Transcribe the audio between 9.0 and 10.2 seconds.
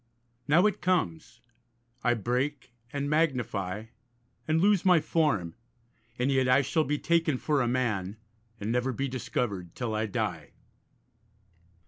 discovered till I